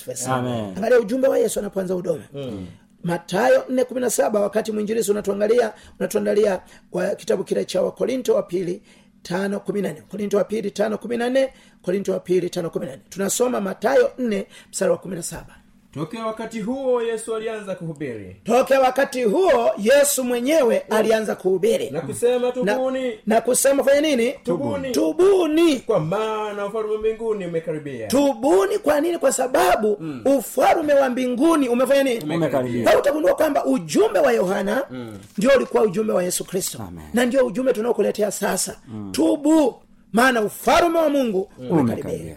angalia 0.78 1.00
ujumbe 1.00 1.28
wa 1.28 1.38
yesu 1.40 1.60
anapoanza 1.60 1.94
huduma. 1.94 2.24
Mm. 2.34 2.68
Matayo 3.04 3.64
417 3.70 4.40
wakati 4.42 4.72
mwinjilisi 4.72 5.12
unatuangalia 5.12 5.74
unatuandalia 6.00 6.62
wa 6.92 7.08
kitabu 7.16 7.44
kile 7.44 7.66
cha 7.66 7.82
wakorinto 7.82 8.36
wa 8.36 8.44
pili 8.44 8.82
tano 9.28 9.60
kumi 9.60 9.82
na 9.82 9.90
nne. 9.92 10.02
Korinto 10.12 10.38
wa 10.38 10.44
pili 10.44 10.72
tano 10.72 10.98
kumi 10.98 11.18
na 11.18 11.30
nne. 11.30 11.44
Korinto 11.82 12.12
wa 12.12 12.20
pili 12.20 12.50
tano 12.50 12.70
kumi 12.70 12.86
na 12.86 12.92
nne. 12.96 13.02
Tunasoma 13.10 13.62
matayo 13.62 14.12
nne 14.18 14.48
mstari 14.70 14.92
wa 14.92 14.98
kumi 14.98 15.16
na 15.16 15.24
saba 15.24 15.56
tokea 15.98 16.25
wakati 16.25 16.62
huo 16.62 17.01
yesu 17.01 17.36
alianza 17.36 17.75
kuhubiri. 17.75 18.36
Tokea 18.44 18.80
wakati 18.80 19.24
huo 19.24 19.72
yesu 19.77 20.24
mwenyewe 20.24 20.80
alianza 20.80 21.36
kuhubiri. 21.36 21.89
na 21.89 22.01
kusema 22.01 22.39
na, 22.46 22.51
tubuni. 22.51 23.20
na 23.25 23.42
kusema 23.42 23.84
fanya 23.84 24.01
nini? 24.01 24.34
Tubuni. 24.44 24.92
tubuni. 24.92 25.80
Kwa 25.80 26.00
maana 26.00 26.66
ufalume 26.66 26.94
wa 26.94 27.00
mbinguni 27.00 27.46
umekaribia. 27.46 28.08
Tubuni 28.08 28.77
kwa 28.77 29.01
nini? 29.01 29.18
Kwa 29.18 29.32
sababu 29.32 29.98
mm. 30.00 30.22
ufalume 30.38 30.93
wa 30.93 31.10
mbinguni 31.10 31.69
umefanya 31.69 32.04
nini? 32.04 32.24
Umekaribia. 32.36 32.98
Utagundua 33.00 33.36
kwamba 33.36 33.65
ujumbe 33.65 34.19
wa 34.19 34.32
yohana 34.32 34.84
mm. 34.91 35.17
ndio 35.38 35.52
ulikuwa 35.58 35.84
ujumbe 35.84 36.13
wa 36.13 36.24
yesu 36.24 36.45
kristo. 36.45 36.80
Na 37.13 37.26
ndio 37.26 37.45
ujumbe 37.45 37.74
tunaokuletea 37.74 38.32
sasa. 38.32 38.76
Mm. 38.88 39.12
tubu 39.12 39.76
maana 40.13 40.41
ufalume 40.41 41.00
wa 41.00 41.10
mungu 41.10 41.52
mm. 41.60 41.72
umekaribia. 41.72 42.36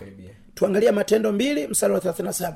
Tuangalie 0.54 0.90
matendo 0.90 1.32
mbili 1.32 1.66
msara 1.68 1.94
wa 1.94 2.00
37 2.00 2.52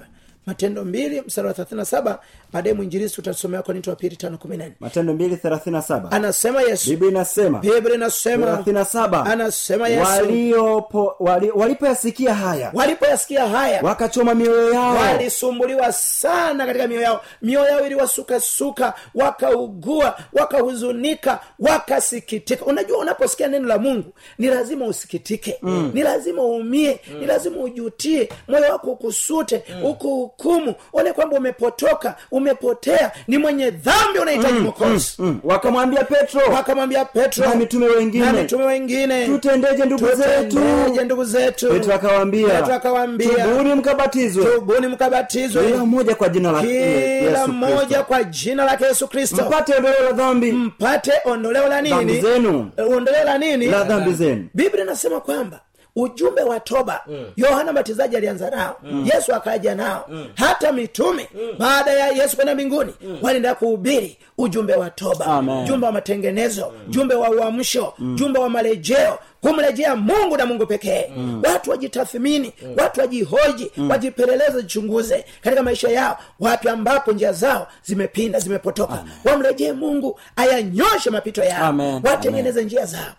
matendo 0.46 0.84
mbili 0.84 1.20
mstari 1.20 1.48
wa 1.48 1.54
37 1.54 2.18
baadaye 2.52 2.74
mwinjilisi 2.74 3.20
utasomea 3.20 3.62
korinto 3.62 3.90
wa 3.90 3.96
pili 3.96 4.16
tano 4.16 4.38
kumi 4.38 4.56
nane 4.56 4.72
matendo 4.80 5.14
mbili 5.14 5.36
thelathini 5.36 5.76
na 5.76 5.82
saba. 5.82 6.10
Anasema 6.12 6.62
yesu. 6.62 6.90
Biblia 6.90 7.10
inasema 7.10 7.58
biblia 7.58 7.94
inasema. 7.94 8.46
thelathini 8.46 8.74
na 8.74 8.84
saba. 8.84 9.24
Anasema 9.26 9.88
yesu. 9.88 10.02
Waliopo 10.10 11.16
wali, 11.20 11.50
walipoyasikia 11.50 12.34
haya 12.34 12.70
walipoyasikia 12.74 13.48
haya 13.48 13.82
wakachoma 13.82 14.34
mioyo 14.34 14.72
yao. 14.74 14.94
walisumbuliwa 14.96 15.92
sana 15.92 16.66
katika 16.66 16.86
mioyo 16.88 17.02
yao. 17.02 17.20
Mioyo 17.42 17.68
yao 17.68 17.86
iliwasukasuka 17.86 18.94
wakaugua 19.14 20.18
wakahuzunika 20.32 21.40
wakasikitika. 21.58 22.64
Unajua 22.64 22.98
unaposikia 22.98 23.48
neno 23.48 23.68
la 23.68 23.78
mungu 23.78 24.12
ni 24.38 24.46
lazima 24.46 24.86
usikitike. 24.86 25.58
Mm. 25.62 25.90
ni 25.94 26.02
lazima 26.02 26.42
uumie. 26.42 27.00
Mm. 27.12 27.18
ni 27.20 27.26
lazima 27.26 27.56
ujutie. 27.56 28.28
Moyo 28.48 28.72
wako 28.72 28.90
ukusute 28.92 29.64
mm. 29.68 29.84
Ukuhukumu 30.38 30.74
one 30.92 31.12
kwamba 31.12 31.36
umepotoka 31.36 32.14
umepotea 32.30 33.10
ni 33.28 33.38
mwenye 33.38 33.70
dhambi 33.70 34.18
unahitaji 34.18 34.58
mokozi 34.58 35.14
mm. 35.18 35.40
wakamwambia 35.44 36.04
petro 36.04 36.40
wakamwambia 36.54 37.04
petro 37.04 37.48
na 37.48 37.54
mitume 37.54 37.86
wengine. 37.86 38.24
Na 38.26 38.32
mitume 38.32 38.64
wengine. 38.64 39.26
Tutendeje 39.26 39.84
ndugu 39.84 40.06
zetu? 40.06 40.56
Tutendeje 40.56 41.04
ndugu 41.04 41.24
zetu? 41.24 41.68
Petro 41.68 41.94
akawaambia 41.94 42.48
Petro 42.48 42.74
akawaambia, 42.74 43.28
tubuni 43.44 43.74
mkabatizwe. 43.74 44.44
Tubuni 44.44 44.86
mkabatizwe. 44.86 45.64
Kila 45.66 45.84
mmoja 45.84 46.14
kwa 46.14 46.28
jina 46.28 46.52
la 46.52 46.62
kila 46.62 47.46
mmoja 47.46 48.02
kwa 48.02 48.24
jina 48.24 48.64
lake 48.64 48.84
yesu 48.84 49.08
kristo. 49.08 49.44
Mpate 49.44 49.74
ondoleo 49.74 50.04
la 50.04 50.12
dhambi. 50.12 50.52
Mpate 50.52 51.12
ondoleo 51.24 51.68
la 51.68 51.82
nini? 51.82 52.20
Zenu. 52.20 52.70
Ondoleo 52.96 53.24
la 53.24 53.38
nini? 53.38 53.66
La 53.66 53.84
dhambi. 53.84 54.12
zenu. 54.12 54.48
Biblia 54.54 54.84
inasema 54.84 55.20
kwamba 55.20 55.60
ujumbe 55.96 56.42
wa 56.42 56.60
toba 56.60 57.00
mm. 57.06 57.24
yohana 57.36 57.72
mbatizaji 57.72 58.16
alianza 58.16 58.50
nao 58.50 58.76
mm. 58.82 59.08
yesu 59.14 59.34
akaja 59.34 59.74
nao 59.74 60.04
mm. 60.08 60.26
hata 60.34 60.72
mitume 60.72 61.28
mm. 61.34 61.48
baada 61.58 61.90
ya 61.92 62.08
yesu 62.08 62.36
kwenda 62.36 62.54
mbinguni 62.54 62.94
mm. 63.02 63.18
walienda 63.22 63.54
kuhubiri 63.54 64.18
ujumbe 64.38 64.74
wa 64.74 64.90
toba 64.90 65.26
Amen. 65.26 65.64
ujumbe 65.64 65.86
wa 65.86 65.92
matengenezo 65.92 66.72
mm. 66.76 66.90
jumbe 66.92 67.14
wa 67.14 67.30
uamsho 67.30 67.94
mm. 67.98 68.16
jumbe 68.16 68.38
wa 68.38 68.48
marejeo 68.50 69.18
kumrejea 69.40 69.96
mungu 69.96 70.36
na 70.36 70.46
mungu 70.46 70.66
pekee 70.66 71.10
mm. 71.16 71.42
watu 71.52 71.70
wajitathmini 71.70 72.52
mm. 72.62 72.74
watu 72.78 73.00
wajihoji 73.00 73.70
mm. 73.76 73.90
wajipeleleze 73.90 74.62
jichunguze 74.62 75.24
katika 75.40 75.62
maisha 75.62 75.88
yao 75.88 76.18
wapi 76.40 76.68
ambapo 76.68 77.12
njia 77.12 77.32
zao 77.32 77.66
zimepinda 77.82 78.38
zimepotoka 78.38 79.04
wamrejee 79.24 79.72
mungu 79.72 80.20
ayanyoshe 80.36 81.10
mapito 81.10 81.44
yao 81.44 81.64
Amen. 81.66 82.00
watengeneze 82.04 82.64
njia 82.64 82.86
zao 82.86 83.12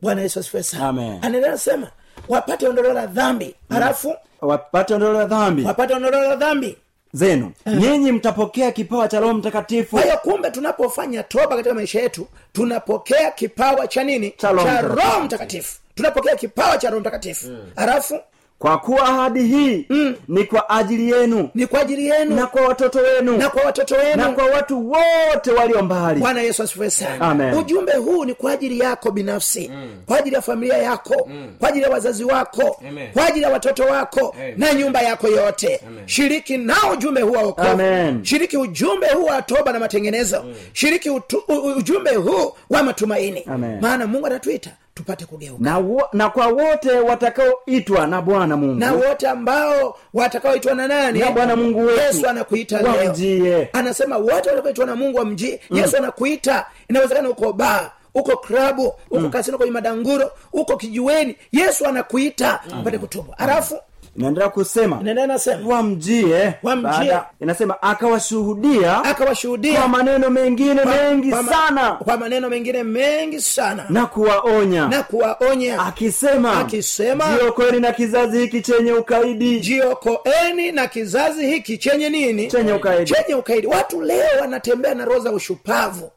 bwana 0.00 0.22
yesu 0.22 0.40
asifiwe 0.40 0.62
sana 0.62 0.88
anaendelea 1.22 1.52
kusema 1.52 1.86
wapate 2.28 2.68
ondoleo 2.68 2.92
la 2.92 3.06
dhambi. 3.06 3.54
Halafu? 3.70 4.14
Wapate 4.40 4.94
ondoleo 4.94 5.18
la 5.18 5.24
dhambi. 5.24 5.64
Wapate 5.64 5.94
ondoleo 5.94 6.22
la 6.22 6.36
dhambi. 6.36 6.76
Zenu. 7.12 7.52
Nyinyi 7.66 8.12
mtapokea 8.12 8.72
kipawa 8.72 9.08
cha 9.08 9.20
roho 9.20 9.34
mtakatifu. 9.34 9.90
Kwa 9.90 10.02
hiyo 10.02 10.16
kumbe 10.18 10.50
tunapofanya 10.50 11.22
toba 11.22 11.46
katika 11.56 11.74
maisha 11.74 12.00
yetu 12.00 12.26
tunapokea 12.52 13.30
kipawa 13.30 13.86
cha 13.86 14.04
nini? 14.04 14.30
Cha 14.36 14.52
Roho 14.52 15.20
Mtakatifu. 15.24 15.78
tunapokea 15.94 16.36
kipawa 16.36 16.78
cha 16.78 16.88
roho 16.90 17.00
mtakatifu. 17.00 17.46
Halafu 17.76 18.20
kwa 18.58 18.78
kuwa 18.78 19.02
ahadi 19.08 19.42
hii 19.42 19.86
mm. 19.88 20.14
ni 20.28 20.44
kwa 20.44 20.70
ajili 20.70 21.10
yenu. 21.12 21.48
Ni 21.54 21.66
kwa 21.66 21.80
ajili 21.80 22.06
yenu. 22.06 22.36
Na 22.36 22.46
kwa 22.46 22.62
watoto 22.62 22.98
wenu. 22.98 23.36
Na 23.36 23.48
kwa 23.50 23.62
watoto 23.62 23.96
na 24.16 24.28
kwa 24.32 24.44
watu 24.44 24.90
wote 24.90 25.50
walio 25.52 25.82
mbali. 25.82 26.20
Bwana 26.20 26.40
yesu 26.42 26.62
asifiwe 26.62 26.90
sana. 26.90 27.56
Ujumbe 27.58 27.92
huu 27.92 28.24
ni 28.24 28.34
kwa 28.34 28.52
ajili 28.52 28.78
yako 28.78 29.10
binafsi. 29.10 29.70
Mm. 29.74 29.90
kwa 30.06 30.18
ajili 30.18 30.34
ya 30.36 30.42
familia 30.42 30.76
yako. 30.78 31.28
Mm. 31.30 31.48
kwa 31.58 31.68
ajili 31.68 31.84
ya 31.84 31.90
wazazi 31.90 32.24
wako. 32.24 32.80
Amen. 32.88 33.12
kwa 33.12 33.26
ajili 33.26 33.44
ya 33.44 33.50
watoto 33.50 33.84
wako. 33.84 34.34
Amen. 34.38 34.54
na 34.56 34.74
nyumba 34.74 35.00
yako 35.02 35.28
yote. 35.28 35.80
Amen. 35.88 36.02
shiriki 36.08 36.56
nao 36.56 36.90
ujumbe 36.92 37.20
huu 37.20 37.32
wa 37.32 37.42
wokovu. 37.42 37.82
Shiriki 38.22 38.56
ujumbe 38.56 39.06
huu 39.08 39.24
wa 39.24 39.42
toba 39.42 39.72
na 39.72 39.78
matengenezo. 39.78 40.42
Mm. 40.42 40.54
shiriki 40.72 41.10
utu, 41.10 41.42
u, 41.48 41.54
ujumbe 41.54 42.14
huu 42.14 42.52
wa 42.70 42.82
matumaini. 42.82 43.42
Amen. 43.46 43.80
maana 43.80 44.06
mungu 44.06 44.26
anatuita 44.26 44.70
tupate 44.98 45.24
kugeuka. 45.26 45.64
Na, 45.64 45.78
wo, 45.78 46.08
na 46.12 46.30
kwa 46.30 46.46
wote 46.46 46.92
watakaoitwa 46.92 48.06
na 48.06 48.22
bwana 48.22 48.56
mungu. 48.56 48.74
Na 48.80 48.92
wote 48.92 49.28
ambao 49.28 49.96
watakaoitwa 50.14 50.74
na 50.74 50.88
nani? 50.88 51.18
Na 51.18 51.30
Bwana 51.30 51.56
Mungu 51.56 51.80
wetu. 51.86 52.00
yesu 52.00 52.28
anakuita 52.28 52.80
Wamjie. 52.82 53.68
anasema 53.72 54.16
wote 54.18 54.48
watakaoitwa 54.50 54.86
na 54.86 54.96
mungu 54.96 55.18
wamjie. 55.18 55.60
Mm. 55.70 55.76
yesu 55.78 55.96
anakuita. 55.96 56.66
Inawezekana 56.90 57.28
uko 57.30 57.52
baa 57.52 57.90
uko 58.14 58.36
krabu 58.36 58.94
uko 59.10 59.28
kasino 59.28 59.56
kwenye 59.56 59.72
madanguro 59.72 60.30
uko 60.52 60.76
kijiweni. 60.76 61.36
Yesu 61.52 61.86
anakuita. 61.86 62.60
Upate 62.80 62.98
kutubu. 62.98 63.34
Halafu 63.38 63.78
inaendelea 64.18 64.48
kusema 64.48 64.96
inaendelea 65.00 65.26
nasema 65.26 65.74
wamjie. 65.74 66.54
Wamjie. 66.62 67.18
Inasema 67.40 67.82
akawashuhudia 67.82 69.04
akawashuhudia. 69.04 69.78
kwa 69.80 69.88
maneno 69.88 70.30
mengine 70.30 70.84
mengi 70.84 71.30
kwa 71.30 71.44
sana. 71.44 71.90
kwa 71.92 72.16
maneno 72.16 72.48
mengine 72.48 72.82
mengi 72.82 73.40
sana. 73.40 73.86
Na 73.88 74.06
kuwaonya. 74.06 74.88
Na 74.88 75.02
kuwaonya. 75.02 75.78
Akisema 75.80 76.58
Akisema, 76.60 77.24
jiokoeni 77.38 77.80
na 77.80 77.92
kizazi 77.92 78.38
hiki 78.38 78.60
chenye 78.60 78.92
ukaidi. 78.92 79.60
Jiokoeni 79.60 80.72
na 80.72 80.86
kizazi 80.86 81.46
hiki 81.46 81.78
chenye 81.78 82.08
nini? 82.10 82.46
Chenye 82.48 82.72
ukaidi. 82.72 83.12
chenye 83.12 83.34
ukaidi. 83.34 83.66
Watu 83.66 84.02
leo 84.02 84.26
wanatembea 84.40 84.94
na 84.94 85.04
roho 85.04 85.20
za 85.20 85.32
ushupavu 85.32 86.10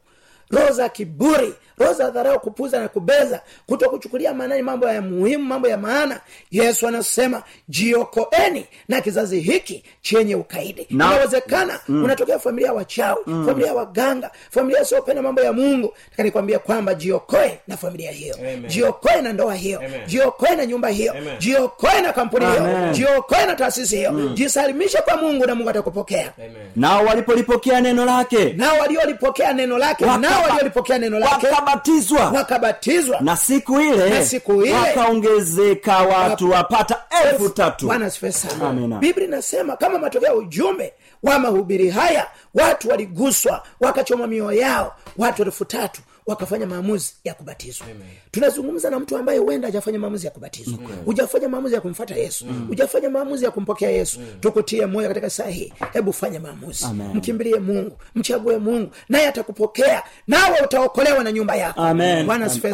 roho 0.52 0.72
za 0.72 0.88
kiburi 0.88 1.54
roho 1.78 1.92
za 1.94 2.10
dharau 2.10 2.40
kupuza 2.40 2.80
na 2.80 2.88
kubeza 2.88 3.40
kuto 3.66 3.90
kuchukulia 3.90 4.34
maanani 4.34 4.62
mambo 4.62 4.88
ya 4.88 5.02
muhimu 5.02 5.44
mambo 5.44 5.68
ya 5.68 5.76
maana. 5.78 6.20
Yesu 6.50 6.88
anasema 6.88 7.42
jiokoeni 7.68 8.66
na 8.88 9.00
kizazi 9.00 9.40
hiki 9.40 9.84
chenye 10.00 10.34
ukaidi. 10.36 10.82
Inawezekana 10.82 11.80
mm. 11.88 12.04
unatokea 12.04 12.38
familia 12.38 12.72
wachawi 12.72 13.20
mm. 13.26 13.46
familia 13.46 13.74
waganga 13.74 14.30
familia 14.50 14.82
isiyopenda 14.82 15.22
mambo 15.22 15.40
ya 15.40 15.52
mungu. 15.52 15.94
Takanikwambia 16.10 16.58
kwamba 16.58 16.94
jiokoe 16.94 17.58
na 17.68 17.76
familia 17.76 18.10
hiyo. 18.12 18.36
Jiokoe 18.66 19.20
na 19.22 19.32
ndoa 19.32 19.54
hiyo. 19.54 19.82
Jiokoe 20.06 20.56
na 20.56 20.66
nyumba 20.66 20.88
hiyo. 20.88 21.14
Jiokoe 21.38 22.00
na 22.00 22.12
kampuni 22.12 22.46
hiyo. 22.46 22.92
Jiokoe 22.92 23.46
na 23.46 23.54
taasisi 23.54 23.96
hiyo. 23.96 24.12
Jisalimishe 24.34 24.98
kwa 24.98 25.16
mungu 25.16 25.46
na 25.46 25.54
mungu 25.54 25.70
atakupokea. 25.70 26.32
Nao 26.76 27.04
walipolipokea 27.04 27.80
neno 27.80 28.04
lake. 28.04 28.52
Nao 28.56 28.78
waliolipokea 28.78 29.52
neno 29.52 29.78
lake 29.78 30.04
nao 30.04 30.41
waliolipokea 30.42 30.98
neno 30.98 31.18
lake 31.18 31.46
wakabatizwa. 31.46 32.30
wakabatizwa. 32.30 33.20
Na 33.20 33.36
siku 33.36 33.80
ile 33.80 34.10
Na 34.10 34.24
siku 34.24 34.62
ile- 34.62 34.72
wakaongezeka 34.74 35.98
watu 35.98 36.50
wapata 36.50 37.02
elfu 37.24 37.48
tatu. 37.48 37.86
Bwana 37.86 38.06
asifiwe 38.06 38.32
sana. 38.32 38.98
Biblia 38.98 39.26
inasema 39.26 39.76
kama 39.76 39.98
matokeo 39.98 40.28
ya 40.28 40.34
ujumbe 40.34 40.92
wa 41.22 41.38
mahubiri 41.38 41.90
haya 41.90 42.26
watu 42.54 42.88
waliguswa 42.88 43.62
wakachoma 43.80 44.26
mioyo 44.26 44.60
yao 44.60 44.94
watu 45.18 45.42
elfu 45.42 45.64
tatu 45.64 46.00
wakafanya 46.26 46.66
maamuzi 46.66 47.14
ya 47.24 47.34
kubatizwa. 47.34 47.86
Tunazungumza 48.30 48.90
na 48.90 48.98
mtu 48.98 49.16
ambaye 49.16 49.38
huenda 49.38 49.68
hajafanya 49.68 49.98
maamuzi 49.98 50.26
ya 50.26 50.32
kubatizwa. 50.32 50.78
Hujafanya 51.04 51.48
maamuzi 51.48 51.74
ya 51.74 51.80
kumfata 51.80 52.14
yesu. 52.14 52.46
Hujafanya 52.68 53.10
maamuzi 53.10 53.44
ya 53.44 53.50
kumpokea 53.50 53.90
yesu. 53.90 54.20
Tukutie 54.40 54.86
moyo 54.86 55.08
katika 55.08 55.30
saa 55.30 55.46
hii 55.48 55.72
hebu 55.92 56.12
fanya 56.12 56.40
maamuzi. 56.40 56.84
Amen. 56.84 57.16
mkimbilie 57.16 57.58
mungu. 57.58 57.98
Mchague 58.14 58.58
mungu. 58.58 58.90
Naye 59.08 59.28
atakupokea. 59.28 60.02
Nawe 60.26 60.60
utaokolewa 60.64 61.24
na 61.24 61.32
nyumba 61.32 61.56
yako. 61.56 61.80
Amen. 61.80 62.26
bwana 62.26 62.44
asifiwe 62.46 62.72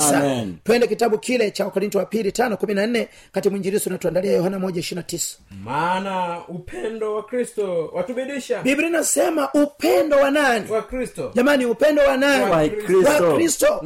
twende 0.65 0.87
kitabu 0.87 1.19
kile 1.19 1.51
cha 1.51 1.65
wakorinto 1.65 1.99
wa 1.99 2.05
pili 2.07 2.33
tano 2.33 2.57
kumi 2.57 2.75
na 2.75 2.87
nne. 2.87 3.09
Kati 3.33 3.51
mwinjirisi 3.51 3.89
unatuandalia 3.89 4.33
yohana 4.33 4.59
moja 4.59 4.81
ishiri 4.81 4.97
na 4.97 5.03
tisa. 5.03 5.37
Maana 5.65 6.39
upendo 6.49 7.15
wa 7.15 7.23
kristo 7.23 7.91
watubidisha. 7.95 8.63
Biblia 8.63 8.89
inasema 8.89 9.53
upendo 9.53 10.17
wa 10.17 10.31
nani? 10.31 10.71
Wa 10.71 10.83
kristo. 10.83 11.33
Jamani 11.35 11.67
upendo 11.67 12.03
wa 12.03 12.17
nani? 12.17 12.51
Wa 12.51 12.69
Kristo. 12.69 13.38
Kristo. 13.39 13.81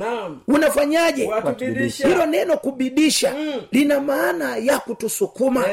Unafanyaje? 0.48 1.26
Hilo 2.08 2.26
neno 2.26 2.56
kubidisha 2.56 3.34
lina 3.72 4.00
maana 4.00 4.56
ya 4.56 4.78
kutusukuma. 4.78 5.64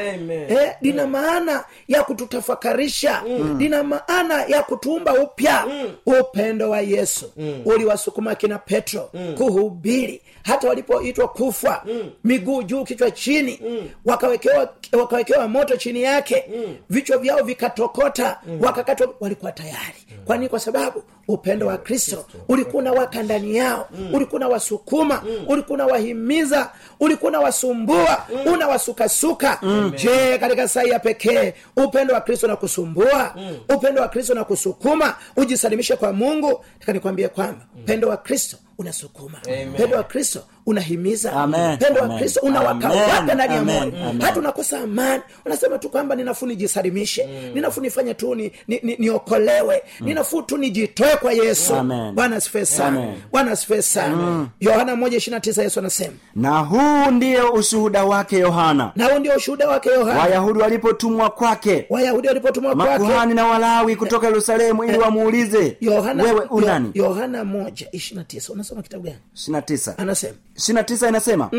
Eh, 0.50 0.72
lina 0.80 1.06
maana 1.06 1.64
ya 1.88 2.02
kututafakarisha. 2.04 3.22
Lina 3.58 3.82
maana 3.82 4.44
ya 4.44 4.62
kutuumba 4.62 5.14
upya. 5.14 5.66
Upendo 6.06 6.70
wa 6.70 6.80
yesu. 6.80 7.32
Uliwasukuma 7.64 8.34
kina 8.34 8.58
petro 8.58 9.10
kuhubiri. 9.36 10.20
Hata 10.42 10.68
walipoitwa 10.68 11.28
kufa 11.28 11.84
miguu 12.24 12.62
juu 12.62 12.84
kichwa 12.84 13.10
chini 13.10 13.60
wakawekewa 14.04 14.68
wakawekewa 14.92 15.48
moto 15.48 15.76
chini 15.76 16.02
yake. 16.02 16.44
Vichwa 16.90 17.18
vyao 17.18 17.42
vikatokota. 17.44 18.40
Wakakatwa. 18.60 19.14
Walikuwa 19.20 19.52
tayari. 19.52 19.94
Kwani? 20.24 20.48
Kwa 20.48 20.60
sababu 20.60 21.02
upendo 21.28 21.66
wa 21.66 21.78
kristo. 21.78 22.26
ulikuwa 22.48 22.82
unawaka 22.82 23.22
ndani 23.22 23.56
yao 23.56 23.69
ulikuwa 24.12 24.36
unawasukuma 24.36 25.22
ulikuwa 25.48 25.74
unawahimiza 25.74 26.70
ulikuwa 27.00 27.28
unawasumbua 27.30 28.26
unawasukasuka. 28.52 29.60
Je 29.96 30.38
katika 30.38 30.68
saa 30.68 30.82
ya 30.82 30.98
pekee 30.98 31.54
upendo 31.76 32.14
wa 32.14 32.20
kristo 32.20 32.46
unakusumbua? 32.46 33.34
Upendo 33.76 34.02
wa 34.02 34.08
kristo 34.08 34.34
nakusukuma 34.34 35.14
ujisalimishe 35.36 35.96
kwa 35.96 36.12
mungu? 36.12 36.64
Takanikwambia 36.80 37.28
kwamba 37.28 37.66
upendo 37.82 38.08
wa 38.08 38.16
kristo 38.16 38.56
unasukuma. 38.80 39.38
Upendo 39.74 39.96
wa 39.96 40.02
kristo 40.02 40.42
unahimiza. 40.66 41.46
Upendo 41.74 42.00
wa 42.00 42.18
kristo 42.18 42.40
unawakawaka 42.42 43.34
ndani 43.34 43.54
ya 43.54 43.64
moyo. 43.64 43.92
Hata 44.20 44.40
unakosa 44.40 44.80
amani 44.80 45.22
unasema 45.46 45.78
tu 45.78 45.88
kwamba 45.88 46.14
ninafuu 46.14 46.46
nijisalimishe. 46.46 47.28
Ninafuu 47.54 47.80
nifanye 47.80 48.14
tu 48.14 48.34
ni, 48.34 48.52
ni, 48.68 48.80
ni, 48.82 48.96
niokolewe. 48.98 49.82
Ninafuu 50.00 50.42
tu 50.42 50.56
nijitoe 50.56 51.16
kwa 51.16 51.32
yesu. 51.32 51.72
Bwana 52.14 52.36
asifiwe 52.36 52.64
sana. 52.66 53.14
Bwana 53.32 53.50
asifiwe 53.52 53.82
sana. 53.82 54.46
Yohana 54.60 54.96
moja 54.96 55.16
ishiri 55.16 55.40
tisa 55.40 55.62
yesu 55.62 55.80
anasema 55.80 56.14
na 56.34 56.58
huu 56.58 57.10
ndiyo 57.10 57.52
ushuhuda 57.52 58.04
wake 58.04 58.38
yohana. 58.38 58.92
Na 58.96 59.04
huu 59.06 59.18
ndio 59.18 59.36
ushuhuda 59.36 59.68
wake 59.68 59.88
yohana. 59.88 60.20
Wayahudi 60.20 60.58
walipotumwa 60.58 61.30
kwake. 61.30 61.86
Wayahudi 61.90 62.28
walipotumwa 62.28 62.74
kwake. 62.76 62.90
Makuhani 62.92 63.34
na 63.34 63.46
walawi 63.46 63.96
kutoka 63.96 64.26
yerusalemu 64.26 64.84
ili 64.84 64.98
wamuulize 64.98 65.76
yohana 65.80 66.22
wewe 66.22 66.40
unani 66.50 66.90
yohana 66.94 67.44
moja 67.44 67.88
ishiri 67.92 68.24
tisa 68.24 68.52
unasoma 68.72 68.82
kitabu 68.82 69.04
gani? 69.04 69.16
29 69.36 69.94
anasema. 69.98 70.34
29 70.56 71.08
inasema 71.08 71.50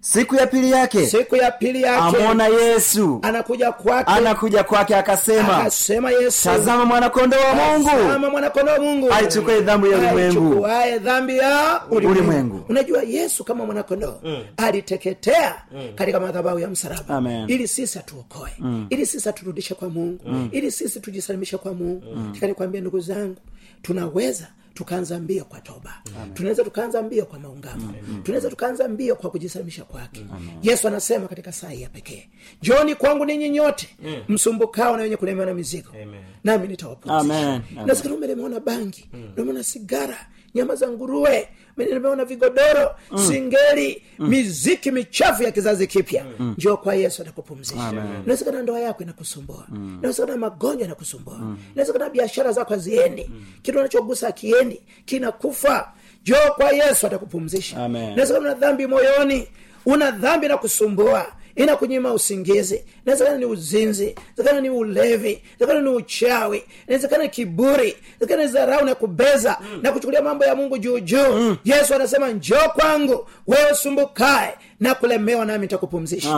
siku 0.00 0.34
ya 0.34 0.46
pili 0.46 0.70
yake 0.70 1.06
siku 1.06 1.36
ya 1.36 1.50
pili 1.50 1.82
yake 1.82 2.16
amona 2.22 2.46
yesu. 2.46 3.18
Anakuja 3.22 3.72
kwake. 3.72 4.10
Anakuja 4.10 4.64
kwake 4.64 4.96
akasema 4.96 5.56
akasema 5.56 6.10
yesu 6.10 6.44
tazama 6.44 6.84
mwanakondoo 6.84 7.36
wa 7.38 7.54
mungu. 7.54 7.88
Tazama 7.90 8.30
mwanakondoo 8.30 8.72
wa 8.72 8.78
mungu. 8.80 9.12
Aichukue 9.12 9.60
dhambi 9.60 9.90
ya 9.90 9.98
ulimwengu. 9.98 10.40
Aichukuaye 10.40 10.98
dhambi 10.98 11.36
ya 11.38 11.82
ulimwengu. 11.90 12.64
Unajua 12.68 13.02
yesu 13.02 13.44
kama 13.44 13.66
mwanakondoo 13.66 14.14
aliteketea 14.56 15.54
katika 15.94 16.20
madhabahu 16.20 16.58
ya 16.58 16.68
msalaba. 16.68 17.14
Amen. 17.16 17.50
ili 17.50 17.68
sisi 17.68 17.98
atuokoe. 17.98 18.50
Ili 18.90 19.06
sisi 19.06 19.28
aturudishe 19.28 19.74
kwa 19.74 19.88
mungu. 19.88 20.20
Ili 20.52 20.70
sisi 20.70 21.00
tujisalimishe 21.00 21.56
kwa 21.56 21.74
mungu. 21.74 22.02
Tikanikwambia 22.32 22.80
ndugu 22.80 23.00
zangu 23.00 23.36
tunaweza 23.82 24.46
tukaanza 24.80 25.18
mbio 25.20 25.44
kwa 25.44 25.60
toba. 25.60 26.02
Tunaweza 26.34 26.64
tukaanza 26.64 27.02
mbio 27.02 27.24
kwa 27.26 27.38
maungamo. 27.38 27.94
Tunaweza 28.22 28.50
tukaanza 28.50 28.88
mbio 28.88 29.16
kwa 29.16 29.30
kujisalimisha 29.30 29.84
kwake 29.84 30.26
yesu 30.62 30.88
anasema 30.88 31.28
katika 31.28 31.52
saa 31.52 31.68
hii 31.68 31.82
ya 31.82 31.88
pekee 31.88 32.28
joni 32.62 32.94
kwangu 32.94 33.24
ninyi 33.24 33.50
nyote 33.50 33.96
msumbukao 34.28 34.96
na 34.96 35.02
wenye 35.02 35.16
kulemewa 35.16 35.46
na 35.46 35.54
mizigo. 35.54 35.90
Nami 36.44 36.68
nitawapumzisha 36.68 37.20
Amen. 37.48 37.62
nasikia 37.86 38.14
ume 38.14 38.26
nimeona 38.26 38.60
bangi. 38.60 39.08
Nimeona 39.36 39.62
sigara 39.64 40.26
nyama 40.56 40.74
za 40.74 40.88
nguruwe 40.88 41.48
nimeona 41.76 42.24
vigodoro 42.24 42.90
singeli 43.26 44.02
miziki 44.18 44.90
michafu 44.90 45.42
ya 45.42 45.50
kizazi 45.50 45.86
kipya. 45.86 46.24
Njoo 46.58 46.76
kwa 46.76 46.94
yesu 46.94 47.22
atakupumzisha 47.22 47.92
inawezekana 48.24 48.62
ndoa 48.62 48.80
yako 48.80 49.02
inakusumbua. 49.02 49.66
Inawezekana 49.98 50.36
magonjwa 50.36 50.82
yanakusumbua. 50.82 51.40
Inawezekana 51.74 52.10
biashara 52.10 52.52
zako 52.52 52.70
haziendi. 52.74 53.30
Kitu 53.62 53.80
anachogusa 53.80 54.28
akiendi 54.28 54.82
kinakufa. 55.04 55.92
Njoo 56.22 56.50
kwa 56.56 56.70
yesu 56.70 57.06
atakupumzisha 57.06 57.76
inawezekana 58.12 58.38
una 58.50 58.54
dhambi 58.54 58.86
moyoni 58.86 59.48
una 59.86 60.10
dhambi 60.10 60.48
na 60.48 60.56
kusumbua 60.56 61.26
inakunyima 61.56 62.12
usingizi. 62.14 62.84
Inawezekana 63.04 63.38
ni 63.38 63.44
uzinzi. 63.44 64.04
Inawezekana 64.06 64.60
ni 64.60 64.70
ulevi. 64.70 65.42
Inawezekana 65.58 65.80
ni 65.90 65.96
uchawi. 65.96 66.64
Inawezekana 66.86 67.22
ni 67.24 67.28
kiburi. 67.30 67.96
Inawezekana 68.20 68.44
ni 68.46 68.52
dharau 68.52 68.84
na 68.84 68.94
kubeza 68.94 69.58
na 69.82 69.92
kuchukulia 69.92 70.22
mambo 70.22 70.44
ya 70.44 70.54
mungu 70.54 70.78
juu 70.78 70.98
juu. 71.00 71.56
Yesu 71.64 71.94
anasema 71.94 72.28
njoo 72.30 72.68
kwangu 72.74 73.28
wewe 73.46 73.72
usumbukae 73.72 74.54
na 74.80 74.94
kulemewa 74.94 75.44
nami 75.44 75.60
nitakupumzisha. 75.62 76.30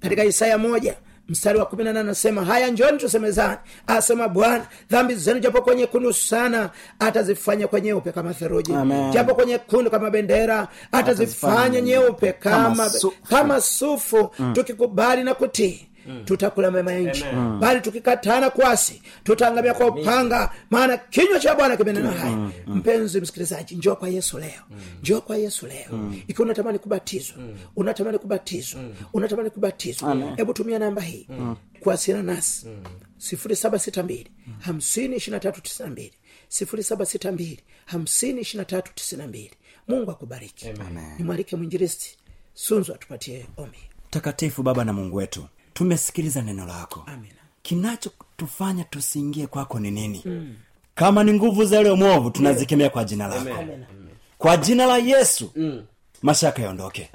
Katika 0.00 0.24
isaya 0.24 0.58
moja 0.58 0.94
mstari 1.32 1.58
wa 1.58 1.66
kumi 1.66 1.84
na 1.84 1.92
nane 1.92 2.00
anasema 2.00 2.44
haya 2.44 2.68
njoni 2.68 2.98
tusemezani 2.98 3.56
asema 3.86 4.28
bwana 4.28 4.66
dhambi 4.90 5.14
zenu 5.14 5.40
japo 5.40 5.62
kwenye 5.62 5.86
kundu 5.86 6.12
sana 6.12 6.70
atazifanya 6.98 7.68
kwa 7.68 7.80
nyeupe 7.80 8.12
kama 8.12 8.34
theruji 8.34 8.72
japo 9.12 9.34
kwenye 9.34 9.58
kundu 9.58 9.90
kama 9.90 10.10
bendera 10.10 10.68
atazifanya 10.92 11.80
nyeupe 11.80 12.32
kama, 12.32 12.62
Kama 12.68 12.88
sufu. 12.90 13.16
kama 13.28 13.60
sufu 13.60 14.30
tukikubali 14.52 15.22
na 15.24 15.34
kutii 15.34 15.88
tutakula 16.24 16.70
mema 16.70 16.92
ya 16.92 16.98
nchi. 17.00 17.24
Bali 17.60 17.80
tukikatana 17.80 18.50
kwasi 18.50 19.02
tutaangamia 19.24 19.74
kwa 19.74 19.86
upanga 19.86 20.50
maana 20.70 20.96
kinywa 20.96 21.40
cha 21.40 21.54
bwana 21.54 21.76
kimenena 21.76 22.10
haya 22.10 22.50
mpenzi 22.66 23.20
msikilizaji 23.20 23.74
njoo 23.74 23.94
kwa 23.96 24.08
yesu 24.08 24.38
leo. 24.38 24.62
Njoo 25.00 25.20
kwa 25.20 25.36
yesu 25.36 25.66
leo. 25.66 26.12
Ikiwa 26.28 26.44
unatamani 26.46 26.78
kubatizwa 26.78 27.36
unatamani 27.76 28.18
kubatizwa 28.18 28.80
unatamani 29.12 29.50
kubatizwa 29.50 30.14
hebu 30.36 30.52
tumia 30.54 30.78
namba 30.78 31.02
hii. 31.02 31.26
Kuwasiliana 31.80 32.34
nasi. 32.34 32.66
Sifuri 33.18 33.56
saba 33.56 33.78
sita 33.78 34.02
mbili 34.02 34.30
hamsini 34.60 35.16
ishiri 35.16 35.32
na 35.34 35.40
tatu 35.40 35.60
tisini 35.62 35.86
na 35.88 35.92
mbili. 35.92 36.12
sifuri 36.48 36.82
saba 36.82 37.06
sita 37.06 37.32
mbili 37.32 37.60
hamsini 37.86 38.40
ishiri 38.40 38.58
na 38.58 38.64
tatu 38.64 38.92
tisini 38.94 39.22
na 39.22 39.28
mbili. 39.28 39.50
Mungu 39.88 40.10
akubariki. 40.10 40.66
Ni 41.18 41.24
mwalike 41.24 41.56
mwinjiristi 41.56 42.18
sunzu 42.54 42.94
atupatie 42.94 43.46
ombi. 43.56 43.78
Takatifu 44.10 44.62
baba 44.62 44.84
na 44.84 44.92
mungu 44.92 45.16
wetu 45.16 45.46
tumesikiliza 45.74 46.42
neno 46.42 46.66
lako. 46.66 47.06
Kinachotufanya 47.62 48.84
tusiingie 48.84 49.46
kwako 49.46 49.80
ni 49.80 49.90
nini? 49.90 50.22
Mm. 50.24 50.54
kama 50.94 51.24
ni 51.24 51.32
nguvu 51.32 51.64
za 51.64 51.76
yule 51.78 51.92
mwovu 51.94 52.30
tunazikemea 52.30 52.90
kwa 52.90 53.04
jina 53.04 53.26
lako. 53.28 53.40
Amen. 53.60 53.84
kwa 54.38 54.56
jina 54.56 54.86
la 54.86 54.98
yesu 54.98 55.50
mm. 55.56 55.82
mashaka 56.22 56.62
yaondoke. 56.62 57.10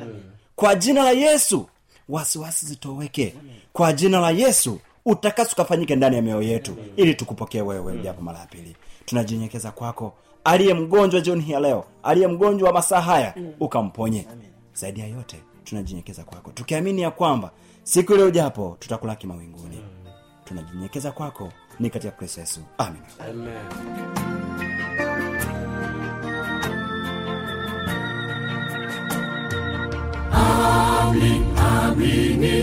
Kwa 0.55 0.75
jina 0.75 1.03
la 1.03 1.11
yesu 1.11 1.69
wasiwasi 2.09 2.65
zitoweke. 2.65 3.35
Kwa 3.73 3.93
jina 3.93 4.19
la 4.19 4.31
yesu 4.31 4.79
utakaso 5.05 5.51
ukafanyike 5.53 5.95
ndani 5.95 6.15
ya 6.15 6.21
mioyo 6.21 6.41
yetu 6.41 6.75
ili 6.95 7.15
tukupokee 7.15 7.61
wewe 7.61 7.93
ujapo 7.93 8.21
mara 8.21 8.39
ya 8.39 8.45
pili. 8.45 8.75
Tunajinyenyekeza 9.05 9.71
kwako. 9.71 10.13
Aliye 10.43 10.73
mgonjwa 10.73 11.21
jioni 11.21 11.41
hii 11.43 11.51
ya 11.51 11.59
leo 11.59 11.85
aliye 12.03 12.27
mgonjwa 12.27 12.67
wa 12.67 12.73
masaa 12.73 13.01
haya 13.01 13.35
ukamponye. 13.59 14.27
Zaidi 14.73 14.99
ya 14.99 15.07
yote 15.07 15.37
tunajinyenyekeza 15.63 16.23
kwako. 16.23 16.51
Tukiamini 16.51 17.01
ya 17.01 17.11
kwamba 17.11 17.51
siku 17.87 18.13
ile 18.13 18.23
ujapo 18.23 18.77
tutakulaki 18.79 19.27
mawinguni 19.27 19.83
tunajinyekeza 20.45 21.11
kwako 21.11 21.51
ni 21.79 21.89
katika 21.89 22.11
kristo 22.11 22.41
yesu. 22.41 22.61
Amin 22.77 23.01
Amen. 23.29 23.57
Bwana 31.97 32.56